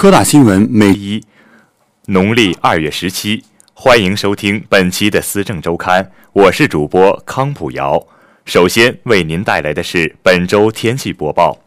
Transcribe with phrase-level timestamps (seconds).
[0.00, 1.22] 科大新闻每一，
[2.06, 8.02] 农历二月十七，欢迎收听本期的思政周刊，我是主播康普瑶。
[8.46, 11.58] 首先为您带来的是本周天气播报：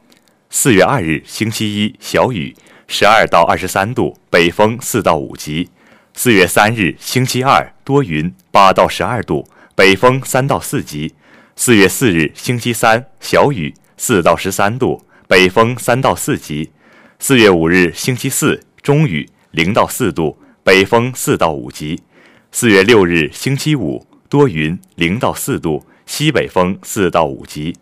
[0.49, 2.55] 四月二日星期一，小雨，
[2.87, 5.69] 十二到二十三度，北风四到五级；
[6.15, 11.13] 四月三日星期二，多云，八到十二度，北风三到四级；
[11.55, 16.71] 四月四日星期三，小雨，四到十三度，北风三到四级；
[17.25, 21.95] 四月五日星期四，中雨，零到四度，北风四到五级；
[22.51, 25.85] 四月六日星期五，多云，零到四度。
[26.05, 27.77] 西北风四到五级，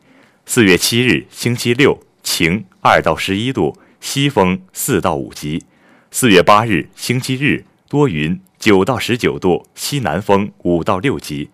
[0.46, 5.66] 四月七日星期六晴，二到十一度，西风四到五级。
[6.12, 11.50] 四月八日星期日多云，九到十九度，西南风五到六级。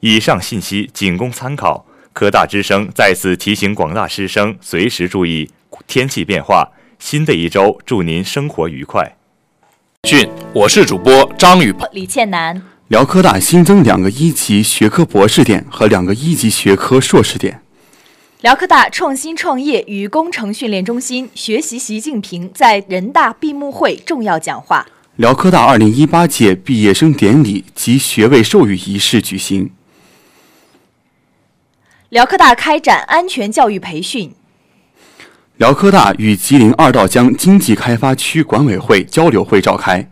[0.00, 1.86] 以上信息仅供参考。
[2.12, 5.48] 科大之声再次提醒广大师生随时注意
[5.86, 6.68] 天气变化。
[7.00, 9.16] 新的一周，祝您生活愉快。
[10.04, 12.62] 讯，我是主播张宇鹏、李倩楠。
[12.88, 17.62] 辽科大新增两个一级学科博士点和两个一级学科硕士点。
[18.42, 24.86] 辽科大创新创业与工程训练中心学习习近平在人大闭幕会重要讲话。
[25.16, 29.70] 辽科大二零一八届毕业生典礼及学位授予仪式举行。
[32.10, 34.32] 辽科大开展安全教育培训。
[35.60, 40.08] 辽科大与吉林二道江经济开发区管委会交流会召开。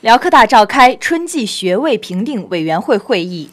[0.00, 3.48] 辽科大召开春季学位评定委员会会议。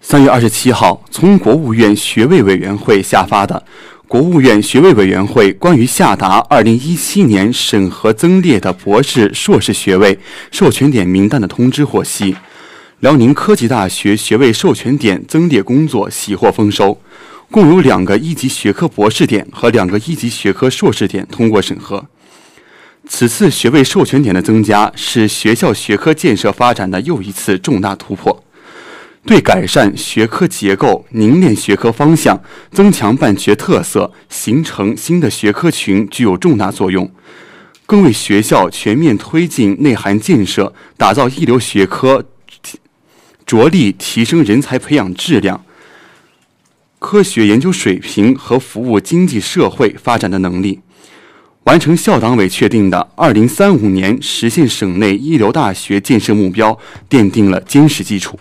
[0.00, 3.64] 三月二十七号，从国务院学位委员会下发的
[4.08, 10.18] 《国务院学位委员会关于下达二零一七年审核增列的博士、硕士学位
[10.50, 12.34] 授权点名单》的通知获悉，
[12.98, 16.98] 辽宁科技大学学位授权点增列工作喜获丰收，
[17.54, 22.04] 共有两个一级学科博士点和两个一级学科硕士点通过审核。
[23.06, 28.42] 此次学位授权点的增加是学校学科建设发展的又一次重大突破，
[29.24, 32.42] 对改善学科结构、凝练学科方向、
[32.72, 37.08] 增强办学特色、形成新的学科群具有重大作用，
[37.86, 42.24] 更为学校全面推进内涵建设、打造一流学科
[43.46, 45.64] 着力提升人才培养质量、
[47.06, 50.80] 科学研究水平和服务经济社会发展的能力。
[51.64, 56.78] 完成校党委确定的二零三五年实现省内一流大学建设目标
[57.10, 58.38] 奠定了坚实基础。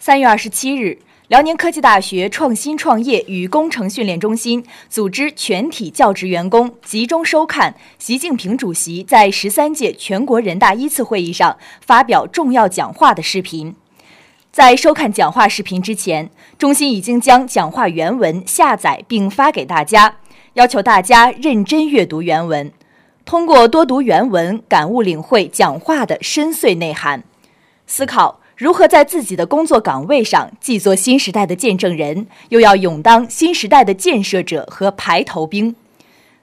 [0.00, 13.76] 三月二十七日，辽宁科技大学创新创业与工程训练中心组织全体教职员工集中收看习近平主席在十三届全国人大一次会议上发表重要讲话的视频。
[14.58, 20.16] 在收看讲话视频之前，中心已经将讲话原文下载并发给大家。
[20.54, 22.72] 要求大家认真阅读原文，
[23.24, 27.22] 通过多读原文，感悟领会讲话的深邃内涵，
[27.86, 35.76] 思考如何在自己的工作岗位上既做新时代的见证人，又要勇当新时代的建设者和排头兵，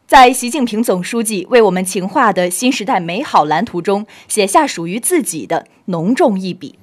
[0.08, 6.80] 在习近平总书记为我们情画的新时代美好蓝图中写下属于自己的浓重一笔。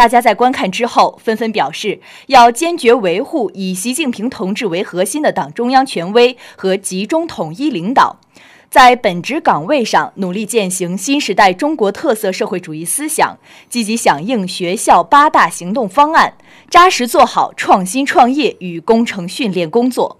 [0.00, 8.18] 大家在观看之后纷纷表示，要坚决维护以习近平同志为核心的党中央权威和集中统一领导，
[8.70, 13.36] 在本职岗位上努力践行新时代中国特色社会主义思想，
[13.68, 16.32] 积极响应学校八大行动方案，
[16.70, 20.18] 扎实做好创新创业与工程训练工作。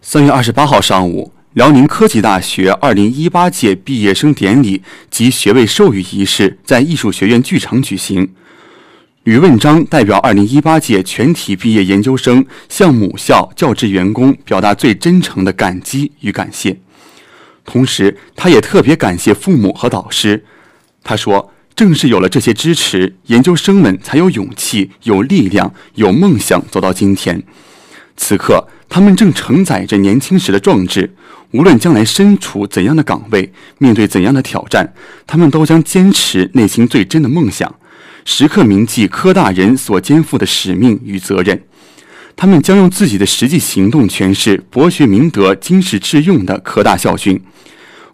[0.00, 8.32] 三月二十八号上午，辽宁科技大学二零一八届毕业生典礼及学位授予仪式在艺术学院剧场举行。
[9.26, 16.78] 吕问章代表2018届全体毕业研究生向母校教职员工表达最真诚的感激与感谢，
[17.64, 20.44] 同时，他也特别感谢父母和导师。
[21.02, 27.42] 他说：“正是有了这些支持，研究生们才有勇气、有力量、有梦想走到今天。
[28.16, 31.16] 此刻，他们正承载着年轻时的壮志，
[31.50, 34.94] 无论将来身处怎样的岗位，面对怎样的挑战，
[35.26, 37.74] 他们都将坚持内心最真的梦想。”
[38.28, 41.62] 时刻铭记科大人所肩负的使命与责任，
[42.34, 47.40] 他们将用自己的实际行动诠释“博学明德、经世致用”的科大校训，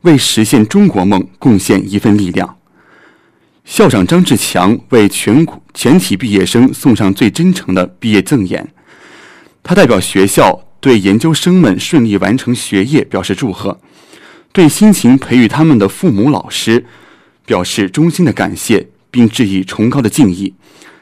[0.02, 2.58] 为实现中国梦贡献一份力量。
[3.64, 8.68] 校长张志强为全全体毕业生送上最真诚的毕业赠言，
[9.62, 13.80] 他代表学校对研究生们顺利完成学业表示祝贺，
[14.52, 16.84] 对辛勤培育他们的父母、老师
[17.46, 18.88] 表示衷心的感谢。
[19.12, 20.52] 并致以崇高的敬意。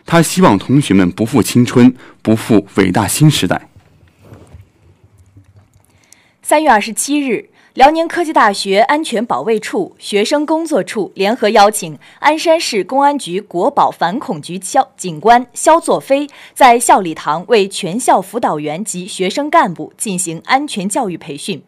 [0.04, 3.68] 他希望同学们不负青春，不负伟大新时代。
[6.42, 21.62] 三月二十七日，辽宁科技大学安全保卫处、学生工作处联合邀请鞍山市公安局国保反恐局肖警官肖作飞，在校礼堂为全校辅导员及学生干部进行安全教育培训。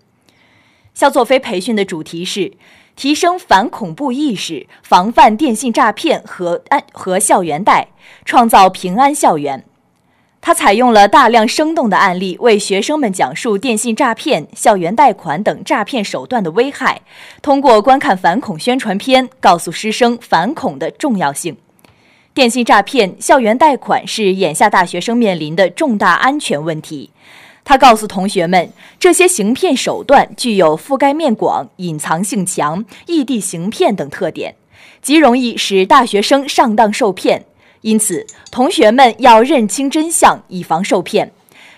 [0.95, 2.53] 肖作飞培训的主题是
[3.02, 7.88] 提升反恐怖意识，防范电信诈骗和安和校园贷，
[8.25, 9.64] 创造平安校园。
[10.40, 17.00] 他采用了大量生动的案例，为学生们讲述电信诈骗、校园贷款等诈骗手段的危害。
[17.43, 21.56] 通过观看反恐宣传片，告诉师生反恐的重要性。
[22.32, 27.10] 电信诈骗、校园贷款是眼下大学生面临的重大安全问题。
[27.64, 34.56] 他告诉同学们，这些行骗手段具有覆盖面广、隐藏性强、异地行骗等特点，
[35.00, 37.44] 极容易使大学生上当受骗。
[37.82, 41.32] 因此，同学们要认清真相，以防受骗。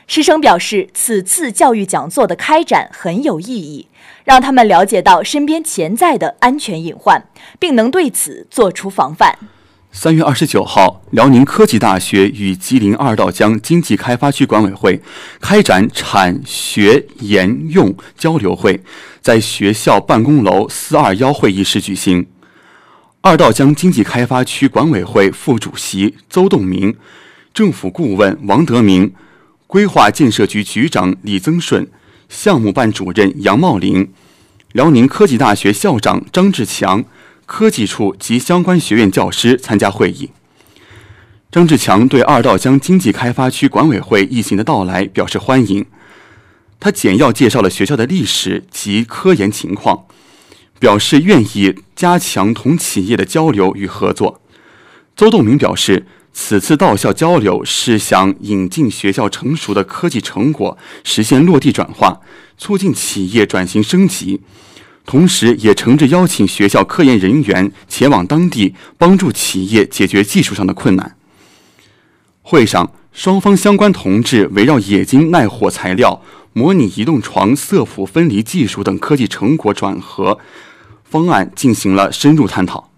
[0.07, 3.89] 师生表示，此次教育讲座的开展很有意义，
[4.25, 7.27] 让他们了解到身边潜在的安全隐患，
[7.59, 9.39] 并能对此做出防范。
[9.97, 15.01] 三月二十九号，辽宁科技大学与吉林二道江经济开发区管委会
[15.41, 18.83] 开展产学研用交流会，
[19.23, 22.27] 在学校办公楼四二幺会议室举行。
[23.21, 26.97] 二道江经济开发区管委会副主席邹栋明、
[27.55, 29.15] 政府顾问王德明、
[29.69, 31.89] 规划建设局局长李增顺、
[32.29, 34.13] 项目办主任杨茂林、
[34.73, 37.05] 辽宁科技大学校长张志强、
[37.47, 40.31] 科技处及相关学院教师参加会议。
[41.51, 45.87] 张志强对二道江经济开发区管委会一行的到来表示欢迎，
[46.81, 50.07] 他简要介绍了学校的历史及科研情况。
[50.81, 54.43] 表示愿意加强同企业的交流与合作。
[55.17, 62.21] 邹栋明表示，此次到校交流是想引进学校成熟的科技成果，实现落地转化，
[62.59, 64.43] 促进企业转型升级，
[65.07, 71.17] 同时也诚挚邀请学校科研人员前往当地，帮助企业解决技术上的困难。
[72.43, 76.23] 会上，双方相关同志围绕冶金耐火材料、
[76.53, 80.39] 模拟移动床色谱分离技术等科技成果转合。
[81.05, 82.91] 方案进行了深入探讨。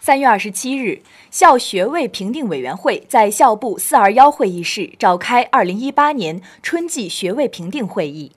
[0.00, 1.00] 三月二十七日，
[1.30, 8.32] 校学位评定委员会在校部四二幺会议室召开二零一八年春季学位评定会议，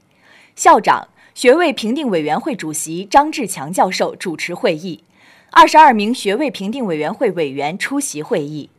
[0.57, 5.03] 校长、学位评定委员会主席张志强教授主持会议，
[5.51, 8.71] 二十二名学位评定委员会委员出席会议。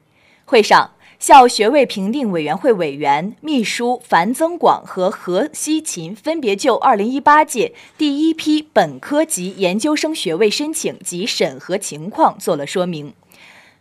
[0.45, 0.91] 会上。
[1.21, 13.13] 校学位评定委员会委员、秘书樊增广和何希琴分别就2018届第一批本科及研究生学位申请及审核情况做了说明。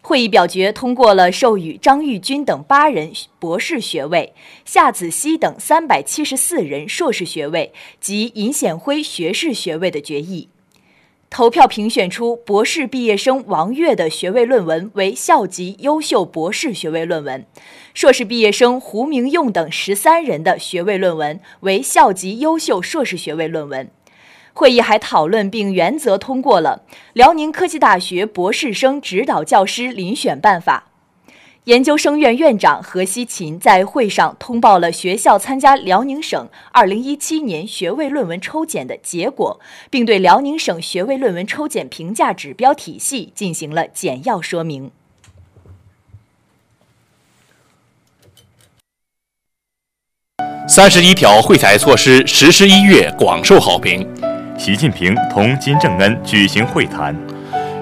[0.08, 4.34] 会议表决通过了授予张玉军等八人博士学位、
[4.64, 10.48] 夏子熙等374人硕士学位及尹显辉学士学位的决议。
[11.30, 17.46] 投票评选出博士毕业生王悦的学位论文为校级优秀博士学位论文，
[17.94, 23.92] 硕士毕业生胡明用等十三人的学位论文为校级优秀硕士学位论文。
[24.58, 26.82] 会议还讨论并原则通过了
[27.14, 30.86] 辽宁科技大学博士生指导教师遴选办法。
[31.66, 39.60] 研究生院院长何希琴在会上通报了学校参加辽宁省2017年学位论文抽检的结果，
[39.92, 44.90] 并对辽宁省学位论文抽检评价指标体系进行了简要说明。
[50.68, 54.08] 三十一条惠才措施实施一月广受好评。
[54.58, 57.16] 习近平同金正恩举行会谈。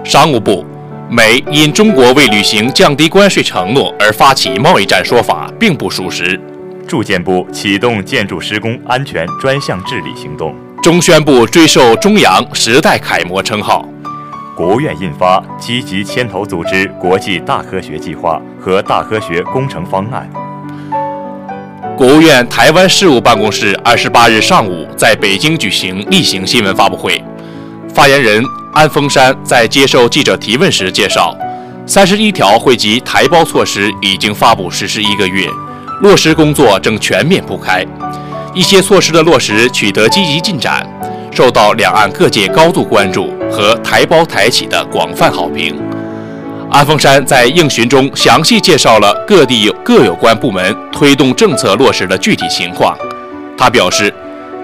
[0.04, 0.66] 商务部。
[1.08, 6.40] 美因中国未履行降低关税承诺而发起贸易战说法并不属实。
[6.88, 10.56] 住建部启动建筑施工安全专项治理行动。
[10.82, 13.88] 中宣部追授中阳时代楷模称号。
[14.56, 20.28] 国务院印发积极牵头组织国际大科学计划和大科学工程方案。
[21.98, 27.24] 国务院台湾事务办公室二十八日上午在北京举行例行新闻发布会，
[27.94, 28.44] 发言人。
[28.74, 31.34] 安峰山在接受记者提问时介绍，
[31.86, 35.48] 三十一条惠及台胞措施已经发布实施一个月，
[36.02, 37.86] 落实工作正全面铺开，
[38.54, 40.86] 一些措施的落实取得积极进展，
[41.32, 45.74] 受到两岸各界高度关注和台胞台企的广泛好评。
[46.76, 52.94] 安峰山在应询中详细介绍了各地各有关部门推动政策落实的具体情况，
[53.58, 54.14] 他表示。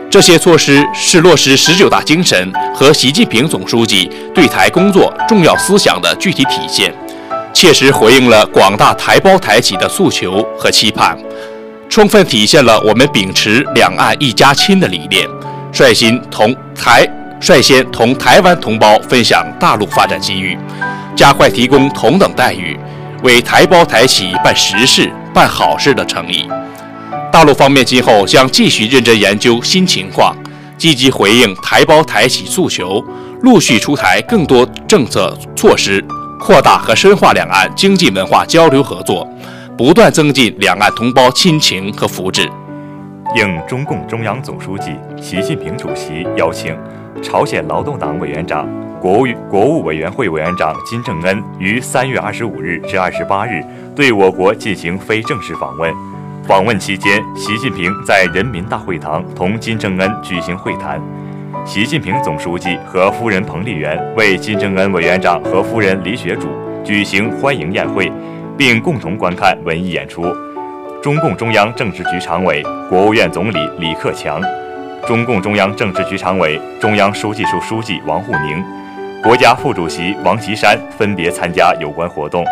[0.10, 6.94] 这些措施是落实十九大精神和习近平总书记对台工作重要思想的具体体现，
[7.54, 11.18] 切实回应了广大台胞台企的诉求和期盼，
[11.88, 15.26] 充分体现了我们秉持两岸一家亲的理念，
[15.72, 17.08] 率先同台
[17.40, 20.58] 率先同台湾同胞分享大陆发展机遇，
[21.16, 22.78] 加快提供同等待遇，
[23.24, 26.48] 为台胞台企办实事、办好事的诚意。
[27.32, 30.36] 大陆方面今后将继续认真研究新情况，
[30.78, 33.04] 积极回应台胞台企诉求，
[33.42, 36.04] 陆续出台更多政策措施，
[36.40, 39.28] 扩大和深化两岸经济文化交流合作。
[39.78, 42.48] 不断增进两岸同胞亲情和福祉。
[43.36, 46.78] 应中共中央总书记习近平主席邀请，
[47.24, 48.68] 朝鲜劳动党委员长、
[49.02, 53.60] 国务国务委员会委员长金正恩于三月二十五日至二十八日
[53.96, 55.92] 对我国进行非正式访问。
[56.48, 61.02] 访问期间，习近平在人民大会堂同金正恩举行会谈。
[61.66, 66.50] 习近平总书记和夫人彭丽媛为金正恩委员长和夫人李雪主
[66.84, 68.12] 举行欢迎宴会。
[68.58, 70.24] 并共同观看文艺演出。
[71.02, 74.40] 中共中央政治局常委、国务院总理李克强，
[75.08, 78.64] 中共中央政治局常委、中央书记处书记王沪宁，
[79.24, 82.44] 国家副主席王岐山分别参加有关活动。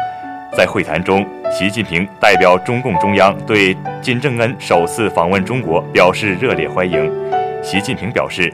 [0.55, 7.11] 在会谈中，习近平代表中共中央对金正恩首次访问中国表示热烈欢迎。
[7.63, 8.53] 习近平表示：“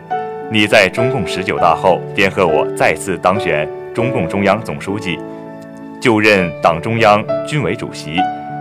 [0.49, 5.19] 你在中共十九大后电贺我再次当选中共中央总书记。”
[5.99, 8.15] 就任党中央军委主席，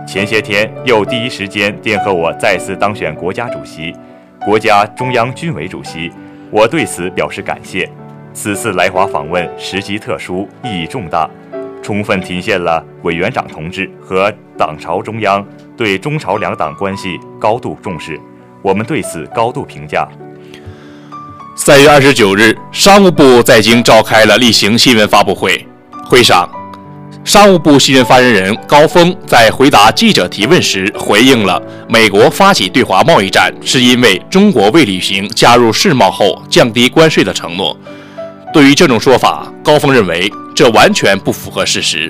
[0.05, 3.95] 前些天又第一时间电贺我再次当选国家主席、
[4.43, 6.11] 国家中央军委主席，
[6.51, 7.89] 我对此表示感谢。
[8.35, 11.27] 此次来华访问时机特殊，意义重大，
[11.81, 15.43] 充分体现了委员长同志和党朝中央
[15.77, 18.19] 对中朝两党关系高度重视，
[18.61, 20.05] 我们对此高度评价。
[21.55, 25.65] 三月二十九日，商务部在京召开了例行新闻发布会，
[26.05, 26.47] 会上。
[27.23, 37.75] 商务部新闻发言人高峰在回答记者提问时，回应了美国发起对华贸易战是因为中国未履行加入世贸后降低关税的承诺。
[38.55, 42.09] 对于这种说法，高峰认为这完全不符合事实。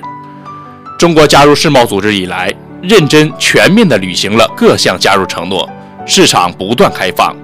[0.96, 5.68] 中国加入世贸组织以来，认真全面地履行了各项加入承诺，
[6.06, 7.34] 市场不断开放。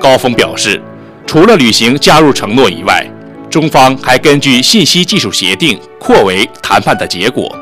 [0.00, 0.82] 高峰表示，
[1.26, 3.06] 除了履行加入承诺以外，
[3.50, 7.54] 中方还根据信息技术协定扩围谈判的结果，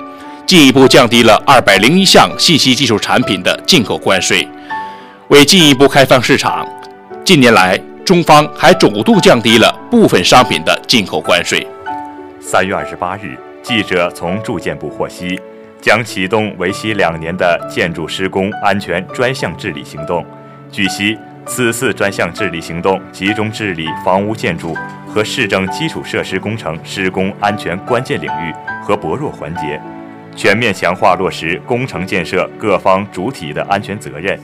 [0.47, 4.47] 进一步降低了二百零一项信息技术产品的进口关税。
[5.27, 6.65] 为进一步开放市场，
[7.25, 7.77] 近年来
[8.09, 11.69] 中方还主动降低了部分商品的进口关税。
[12.41, 15.39] 三月二十八日，记者从住建部获悉，
[15.79, 20.25] 将启动为期两年的建筑施工安全专项治理行动。
[20.73, 24.75] 据悉，此次专项治理行动集中治理房屋建筑。
[25.07, 29.79] 和市政基础设施工程施工安全关键领域和薄弱环节，
[30.35, 34.39] 全面强化落实工程建设各方主体的安全责任，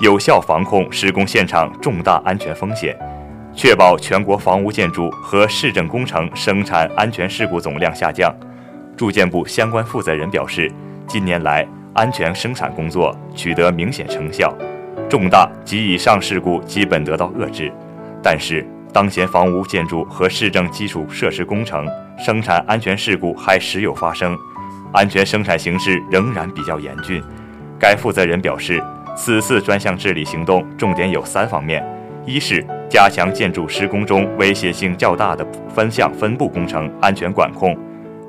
[0.00, 2.94] 有效防控施工现场重大安全风险，
[3.54, 8.30] 确保全国房屋建筑和市政工程生产安全事故总量下降。
[8.94, 10.70] 住建部相关负责人表示，
[11.06, 14.54] 近年来安全生产工作取得明显成效，
[15.08, 17.72] 重大及以上事故基本得到遏制，
[18.22, 18.66] 但是。
[18.92, 21.86] 当前房屋建筑和市政基础设施工程
[22.18, 24.34] 生产安全事故还时有发生，
[24.90, 27.22] 安全生产形势仍然比较严峻。
[27.78, 28.82] 该负责人表示，
[29.16, 31.82] 此次专项治理行动重点有三方面：
[32.26, 35.44] 一是加强建筑施工中威胁性较大的
[35.74, 37.74] 分项分布工程安全管控；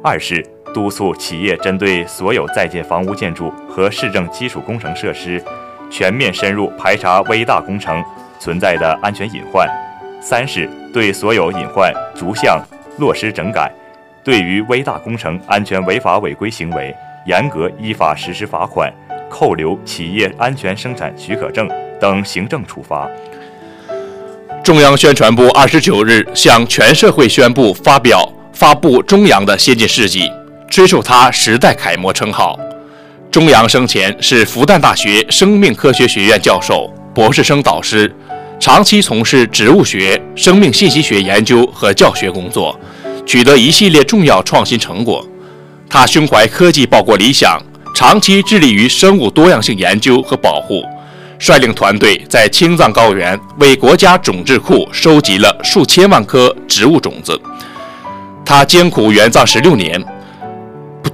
[0.01, 5.43] 二是督促企业针对所有在建房屋建筑和市政基础工程设施，
[5.91, 8.03] 全面深入排查微大工程
[8.39, 9.67] 存在的安全隐患。
[10.21, 12.59] 三是对所有隐患逐项
[12.97, 13.71] 落实整改，
[14.23, 18.91] 对于微大工程安全违法违规行为，严格依法实施罚款、
[19.29, 21.69] 扣留企业安全生产许可证
[21.99, 23.07] 等行政处罚。
[24.63, 30.29] 中央宣传部二十九日向全社会宣布发表发布中央的先进事迹，
[30.69, 32.59] 追授他时代楷模称号。
[33.31, 38.13] 中央生前是复旦大学生命科学学院教授、博士生导师。
[38.59, 42.77] 长期从事植物学、生命信息学研究和教学工作，
[43.23, 45.23] 取得一系列重要创新成果。
[45.87, 47.61] 他胸怀科技报国理想，
[47.99, 50.83] 长期致力于生物多样性研究和保护，
[51.39, 57.41] 率领团队在青藏高原为国家种质库收集了数千万颗植物种子。
[58.45, 59.99] 他艰苦援藏十六年，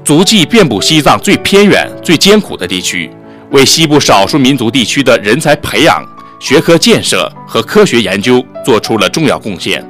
[0.04, 3.10] 足迹遍布西藏最偏远、最艰苦的地区，
[3.52, 6.06] 为西部少数民族地区的人才培养。
[6.38, 9.82] 学科建设和科学研究做出了重要贡献。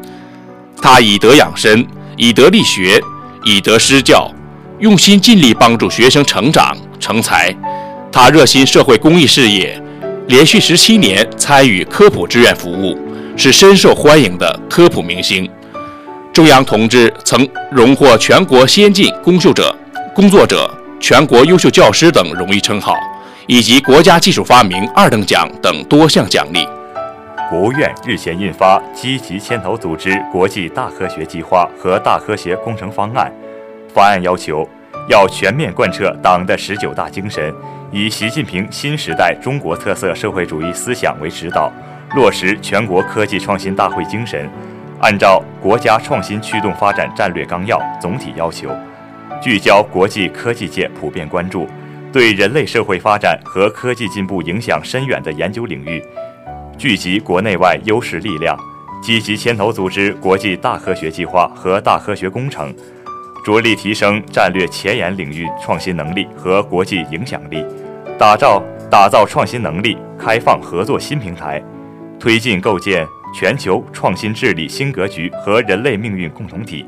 [0.79, 1.83] 他以德养身，
[2.17, 3.01] 以德立学，
[3.43, 4.31] 以德施教，
[4.77, 7.53] 用心尽力帮助学生成长成才。
[8.10, 9.77] 他热心社会公益事业，
[10.27, 12.98] 连续十七年参与科普志愿服务，
[13.36, 15.50] 是深受欢迎的科普明星。
[16.31, 19.75] 中央同志曾荣获全国先进工秀者、
[20.15, 22.95] 工作者、全国优秀教师等荣誉称号，
[23.48, 26.65] 以及国家技术发明二等奖等多项奖励。
[27.50, 33.31] 国务院日前印发《积极牵头组织国际大科学计划和大科学工程方案》，
[33.93, 34.67] 方案要求
[35.07, 37.53] 要全面贯彻党的十九大精神，
[37.91, 41.69] 以习近平新时代中国特色社会主义思想为指导，
[42.15, 44.50] 落实全国科技创新大会精神。
[45.01, 48.69] 按照国家创新驱动发展战略纲要总体要求，
[49.41, 51.67] 聚焦国际科技界普遍关注、
[52.13, 56.01] 对人类社会发展和科技进步影响深远的研究领域，
[56.77, 58.57] 聚集国内外优势力量，
[59.01, 62.74] 积极牵头组织国际大科学计划和大科学工程，
[63.43, 67.65] 着力提升战略前沿领域创新能力和国际影响力，
[68.17, 71.62] 打造打造创新能力开放合作新平台，
[72.19, 73.07] 推进构建。
[73.35, 76.85] 全球创新治理新格局和人类命运共同体，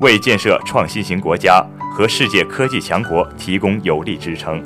[0.00, 1.62] 为建设创新型国家
[1.94, 4.58] 和世界科技强国提供有力支撑，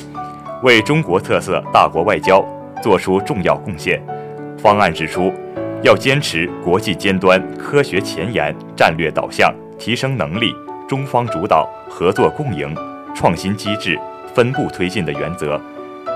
[0.63, 2.47] 为中国特色大国外交
[2.81, 4.01] 作出重要贡献。
[4.57, 5.33] 方案指出，
[5.83, 10.55] 要坚持国际尖端、科学前沿、战略导向、提升能力、
[10.89, 12.75] 中方主导、合作共赢、
[13.15, 13.99] 创新机制、
[14.35, 15.61] 分步推进的原则，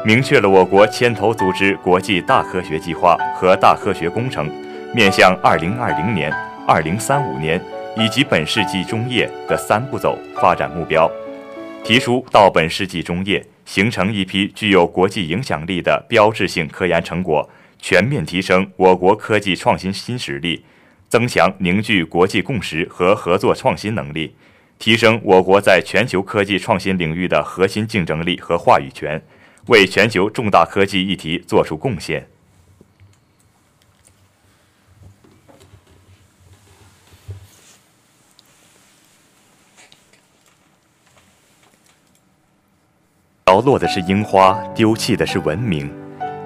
[0.05, 4.51] 明确了我国牵头组织国际大科学计划和大科学工程。
[4.93, 6.33] 面向二零二零年、
[6.67, 7.61] 二零三五年
[7.97, 11.09] 以及本世纪中叶的三步走发展目标，
[11.85, 17.49] 提出到本世纪中叶形成一批具有国际影响力的标志性科研成果，
[17.79, 20.65] 全面提升我国科技创新新实力，
[21.09, 24.35] 增强凝聚国际共识和合作创新能力，
[24.81, 29.23] 提升我国在全球科技创新领域的核心竞争力和话语权，
[29.67, 32.27] 为全球重大科技议题作出贡献。
[43.45, 45.93] 着落的是樱花，丢弃的是文明。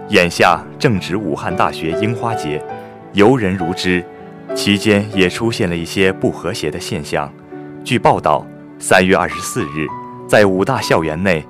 [0.09, 2.61] 眼下正值武汉大学樱花节，
[3.13, 4.05] 游人如织，
[4.57, 7.33] 期间也出现了一些不和谐的现象。
[7.85, 8.47] 据报道，
[8.79, 9.87] 三月二十四日，
[10.27, 11.47] 在武大校园内，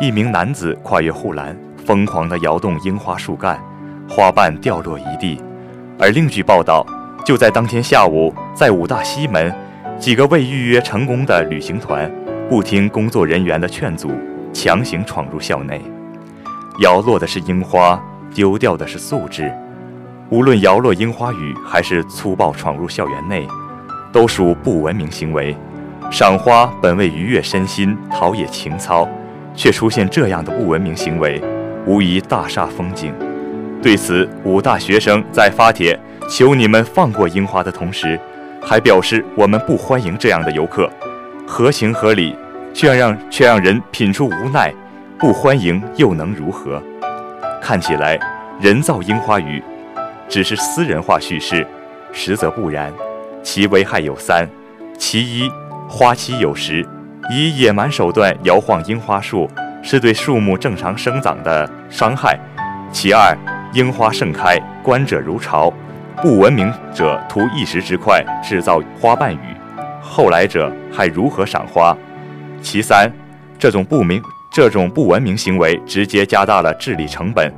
[0.00, 3.60] 一名男子跨越护栏，疯狂地摇动樱花树干，
[4.08, 5.42] 花瓣掉落一地。
[5.98, 6.86] 而另据报道，
[7.24, 9.52] 就在当天下午，在武大西门，
[9.98, 12.08] 几个未预约成功的旅行团，
[12.48, 14.12] 不听工作人员的劝阻。
[14.52, 15.82] 强行闯入校内，
[16.80, 18.00] 摇落的是樱花，
[18.32, 19.52] 丢掉的是素质。
[20.30, 23.48] 无论摇落樱花雨，还是粗暴闯入校园内，
[24.12, 25.56] 都属不文明行为。
[26.12, 29.08] 赏花本为愉悦身心、陶冶情操，
[29.54, 31.42] 却出现这样的不文明行为，
[31.86, 33.14] 无疑大煞风景。
[33.82, 35.98] 对此，武大学生在发帖
[36.28, 38.20] 求你们放过樱花的同时，
[38.60, 40.86] 还表示我们不欢迎这样的游客，
[41.46, 42.36] 合情合理。
[42.74, 44.72] 却让却让人品出无奈，
[45.18, 46.82] 不欢迎又能如何？
[47.60, 48.18] 看起来
[48.58, 49.62] 人造樱花雨
[50.26, 51.66] 只是私人化叙事，
[52.14, 52.90] 实则不然。
[53.42, 54.48] 其危害有三：
[54.96, 55.50] 其一，
[55.94, 56.82] 花期有时，
[57.30, 59.46] 以野蛮手段摇晃樱花树，
[59.82, 62.34] 是对树木正常生长的伤害；
[62.90, 63.36] 其二，
[63.74, 65.70] 樱花盛开，观者如潮，
[66.22, 69.38] 不文明者图一时之快，制造花瓣雨，
[70.00, 71.94] 后来者还如何赏花？
[72.62, 73.12] 其三，
[73.58, 77.52] 这种不明、这种不文明行为，直接加大了治理成本。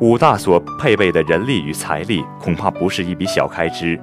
[0.00, 4.00] 武大所配备的人力与财力，恐怕不是一笔小开支。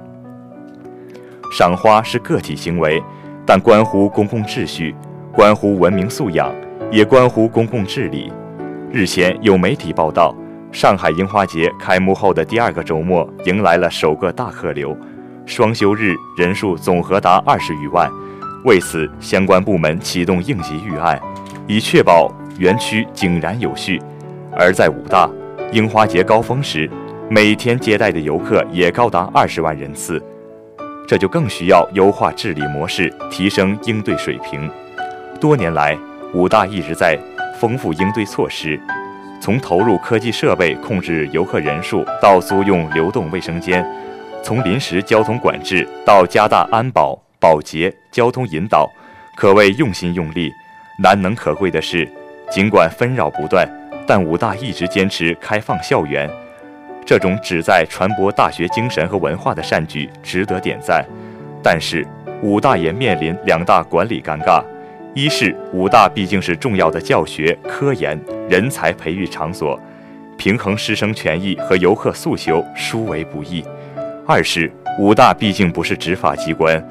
[1.50, 3.02] 赏花是个体行为，
[3.44, 4.94] 但关乎公共秩序，
[5.32, 6.52] 关乎文明素养，
[6.90, 8.32] 也关乎公共治理。
[8.90, 10.34] 日前有媒体报道，
[10.70, 14.96] 上海樱花节开幕后的第二个周末，迎来了首个大客流，
[15.44, 18.10] 双休日人数总和达二十余万。
[18.64, 21.20] 为此，相关部门启动应急预案，
[21.66, 24.00] 以确保园区井然有序。
[24.54, 25.28] 而在武大
[25.72, 26.88] 樱花节高峰时，
[27.28, 30.22] 每天接待的游客也高达二十万人次，
[31.06, 34.70] 这就更需要优化治理模式，提升应对水平。
[35.40, 35.96] 多年来，
[36.32, 37.18] 武大一直在
[37.58, 38.80] 丰富应对措施，
[39.40, 43.82] 从投入科技设备控制游客人数，到租用流动卫生间；
[44.42, 47.18] 从临时交通管制到加大安保。
[47.40, 48.88] 保洁、交通引导，
[49.36, 50.48] 可谓用心用力。
[51.02, 52.08] 难能可贵的是，
[52.52, 53.68] 尽管纷扰不断，
[54.06, 56.30] 但武大一直坚持开放校园。
[57.04, 61.04] 这种旨在传播大学精神和文化的善举值得点赞。
[61.62, 62.06] 但是，
[62.42, 64.62] 武大也面临两大管理尴尬：
[65.14, 69.78] 一是武大毕竟是重要的教学、科研、人才培育场所，
[70.36, 73.62] 平衡师生权益和游客诉求殊为不易；
[74.26, 76.82] 二是武大毕竟不是执法机关，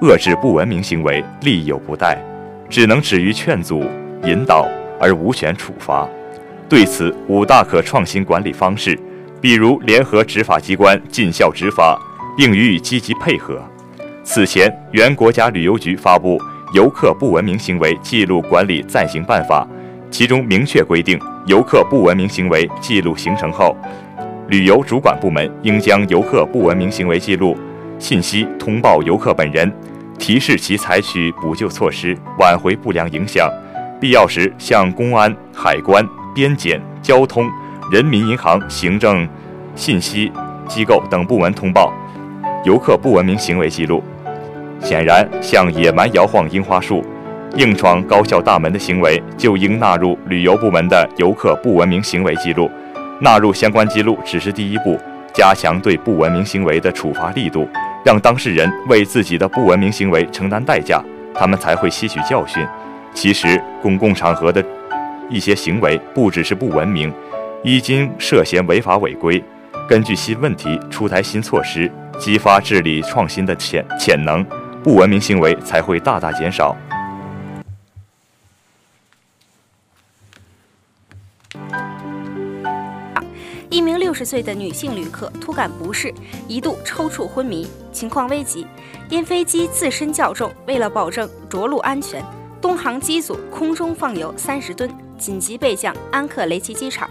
[0.00, 2.16] 遏制不文明行为力有不逮，
[2.68, 3.84] 只能止于劝阻、
[4.24, 4.66] 引导，
[4.98, 6.08] 而无权处罚。
[6.68, 8.98] 对此，武大可创新管理方式，
[9.40, 11.98] 比如联合执法机关尽孝执法，
[12.36, 13.60] 并予以积极配合。
[14.22, 16.38] 此前，原国家旅游局发布
[16.74, 19.66] 《游客不文明行为记录管理暂行办法》，
[20.10, 23.74] 其中明确规定，游客不文明行为记录形成后，
[24.48, 27.56] 旅游主管部门应将游客不文明行为记录
[27.98, 29.72] 信息通报游客本人，
[30.18, 33.50] 提示其采取补救措施，挽回不良影响，
[33.98, 37.50] 必要时向公安、海关、边检、交通、
[37.90, 39.28] 人民银行、行政
[39.74, 40.30] 信息
[40.68, 41.92] 机构等部门通报。
[42.64, 44.00] 游客不文明行为记录，
[44.80, 47.04] 显然像野蛮摇晃樱花树、
[47.56, 52.70] 硬闯高校大门的行为，就应纳入旅游部门的游客不文明行为记录。
[53.20, 54.96] 纳入相关记录只是第一步，
[55.34, 57.68] 加强对不文明行为的处罚力度，
[58.04, 61.02] 让当事人为自己的不文明行为承担代价，
[61.34, 62.64] 他们才会吸取教训。
[63.12, 64.64] 其实，公共场合的
[65.28, 67.12] 一些行为不只是不文明，
[67.62, 69.42] 一经涉嫌违法违规。
[69.88, 71.90] 根据新问题出台新措施。
[72.20, 74.44] 激发治理创新的潜潜能，
[74.84, 76.76] 不文明行为才会大大减少。
[83.70, 86.12] 一名六十岁的女性旅客突感不适，
[86.46, 88.66] 一度抽搐昏迷，情况危急。
[89.08, 92.22] 因飞机自身较重，为了保证着陆安全，
[92.60, 97.08] 东航机组空中放油三十吨，紧急备降安克雷奇机场。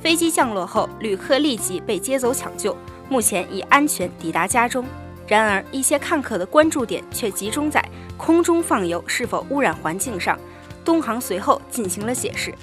[0.00, 2.74] 飞机降落后，旅客立即被接走抢救。
[3.08, 4.84] 目前已安全抵达家中，
[5.26, 7.84] 然而一些看客的关注点却集中在
[8.16, 10.38] 空中放油是否污染环境上。
[10.82, 12.50] 东航随后进行了解释，《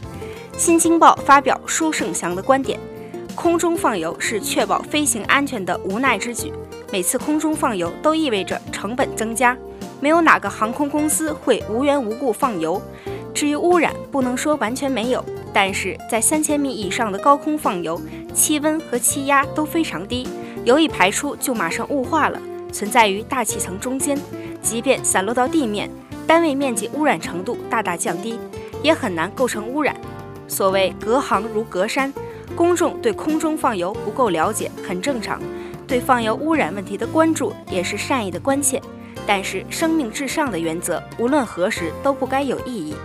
[0.57, 2.79] 新京报》发表舒胜祥的观点：
[3.35, 6.51] 空中放油是确保飞行安全的无奈之举。
[6.91, 9.55] 每次空中放油都意味着成本增加，
[9.99, 12.81] 没有哪个航空公司会无缘无故放油。
[13.33, 15.23] 至于污染，不能说完全没有。
[15.53, 17.99] 但是在三千米以上的高空放油，
[18.33, 20.27] 气温和气压都非常低，
[20.63, 22.39] 油一排出就马上雾化了，
[22.71, 24.17] 存在于大气层中间。
[24.61, 25.89] 即便散落到地面，
[26.25, 28.39] 单位面积污染程度大大降低，
[28.83, 29.95] 也很难构成污染。
[30.47, 32.13] 所谓隔行如隔山，
[32.55, 35.41] 公众对空中放油不够了解很正常，
[35.87, 38.81] 对放油污染问题的关注也是善意的关切。
[39.25, 42.95] 但是生命至上的原则，无论何时都不该有异议。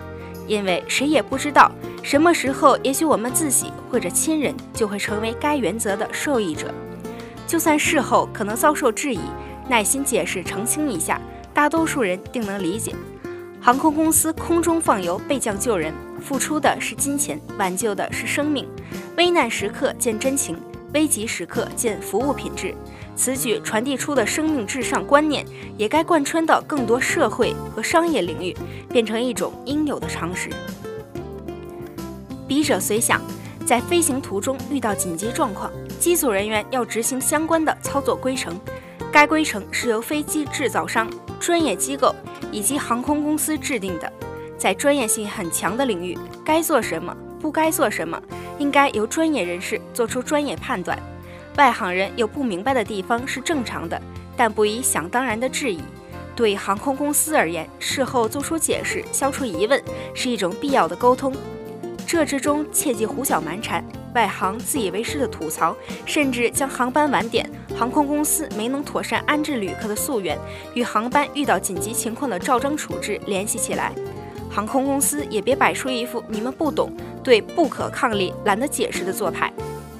[0.47, 1.71] 因为谁也不知道
[2.03, 6.73] 什么时候，也许我们自己或者亲人就会成为该原则的受益者。
[7.47, 9.21] 就算事后可能遭受质疑，
[9.69, 11.21] 耐心解释澄清一下，
[11.53, 12.95] 大多数人定能理解。
[13.61, 18.67] 航空公司空中放油备降救人，付出的是金钱，挽救的是生命。
[19.17, 20.57] 危难时刻见真情，
[20.95, 22.75] 危急时刻见服务品质。
[23.15, 25.47] 此举传递出的生命至上观念，
[25.77, 28.57] 也该贯穿到更多社会和商业领域，
[28.89, 30.49] 变成一种应有的常识。
[32.49, 33.21] 笔者随想，
[33.65, 35.71] 在飞行途中遇到紧急状况，
[36.01, 38.59] 机组人员要执行相关的操作规程，
[39.13, 42.15] 该规程是由飞机制造商、专业机构
[42.51, 44.13] 以及航空公司制定的。
[44.59, 48.21] 在专业性很强的领域，该做什么，不该做什么，
[48.59, 50.99] 应该由专业人士做出专业判断。
[51.57, 54.01] 外行人有不明白的地方是正常的，
[54.37, 55.81] 但不宜想当然的质疑。
[56.35, 59.83] 对航空公司而言，事后做出解释、消除疑问
[60.15, 61.35] 是一种必要的沟通。
[62.07, 63.85] 这之中切忌胡搅蛮缠、
[64.15, 70.39] 外行自以为是的吐槽，甚至将航班晚点、航空公司没能妥善安置旅客的溯源
[70.75, 73.93] 与航班遇到紧急情况的照章处置联系起来。
[74.51, 79.53] 航空公司也别摆出一副你们不懂、对不可抗力懒得解释的做派。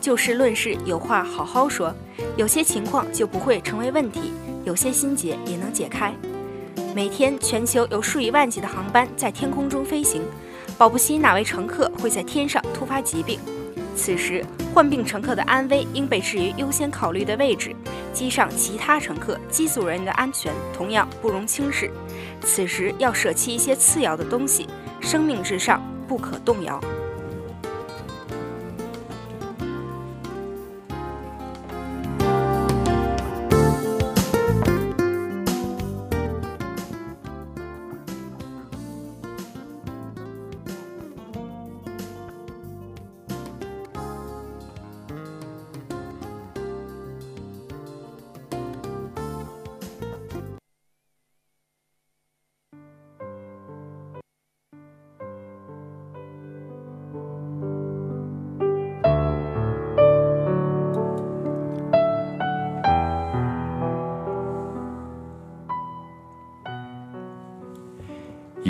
[0.03, 1.95] 就事论事，有话好好说，
[2.37, 4.33] 有些情况就不会成为问题，
[4.65, 6.13] 有些心结也能解开。
[6.93, 10.21] 每天全球有数以万计的航班在天空中飞行，
[10.77, 13.39] 保不齐哪位乘客会在天上突发疾病，
[13.95, 17.73] 此时患病乘客的安危应被置于优先考虑的位置，
[18.13, 21.89] 机上其他乘客、机组人员的安全同样不容轻视。
[22.45, 24.67] 此时要舍弃一些次要的东西，
[25.01, 26.81] 生命至上，不可动摇。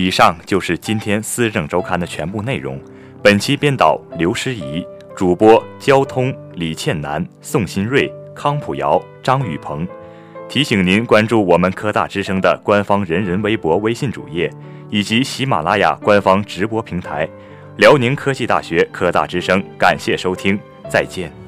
[0.03, 2.77] 以上就是今天思政周刊的全部内容。
[3.23, 4.85] 本期编导刘诗怡，
[5.15, 9.87] 主播交通李倩楠、宋新瑞、康普瑶、张雨鹏。
[10.49, 14.53] 提醒您关注我们科大之声的官方人人微博、微信主页，
[14.91, 17.29] 以及喜马拉雅官方直播平台。
[17.77, 20.59] 辽宁科技大学科大之声，感谢收听，
[20.91, 21.42] 再见。